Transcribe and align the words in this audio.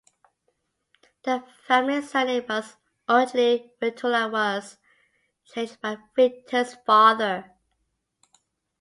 The 1.25 1.45
family 1.67 2.01
surname 2.01 2.43
was 2.49 2.75
originally 3.07 3.71
Vintula, 3.79 4.23
and 4.23 4.33
was 4.33 4.77
changed 5.45 5.79
by 5.79 5.99
Vinton's 6.47 6.73
father. 6.87 7.51